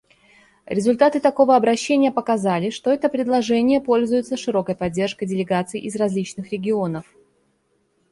[0.65, 7.05] Результаты такого обращения показали, что это предложение пользуется широкой поддержкой делегаций из различных регионов.